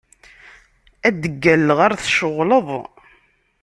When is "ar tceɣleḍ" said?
1.85-2.67